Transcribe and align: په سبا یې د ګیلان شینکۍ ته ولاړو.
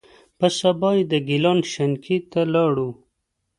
په 0.39 0.47
سبا 0.59 0.89
یې 0.97 1.03
د 1.11 1.13
ګیلان 1.27 1.59
شینکۍ 1.71 2.17
ته 2.31 2.41
ولاړو. 2.47 2.89